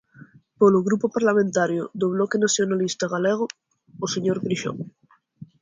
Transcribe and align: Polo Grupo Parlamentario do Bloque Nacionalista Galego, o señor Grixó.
Polo 0.59 0.79
Grupo 0.87 1.05
Parlamentario 1.15 1.83
do 1.99 2.07
Bloque 2.15 2.41
Nacionalista 2.45 3.05
Galego, 3.13 3.45
o 4.05 4.07
señor 4.13 4.37
Grixó. 4.45 4.71